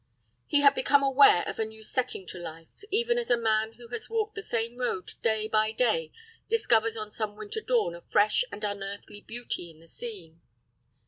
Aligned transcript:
He 0.47 0.61
had 0.61 0.73
become 0.73 1.03
aware 1.03 1.47
of 1.47 1.59
a 1.59 1.65
new 1.65 1.83
setting 1.83 2.25
to 2.25 2.39
life, 2.39 2.83
even 2.89 3.19
as 3.19 3.29
a 3.29 3.37
man 3.37 3.73
who 3.73 3.87
has 3.89 4.09
walked 4.09 4.33
the 4.33 4.41
same 4.41 4.77
road 4.77 5.13
day 5.21 5.47
by 5.47 5.71
day 5.71 6.11
discovers 6.49 6.97
on 6.97 7.11
some 7.11 7.35
winter 7.35 7.61
dawn 7.61 7.93
a 7.93 8.01
fresh 8.01 8.43
and 8.51 8.63
unearthly 8.63 9.21
beauty 9.21 9.69
in 9.69 9.79
the 9.79 9.87
scene. 9.87 10.41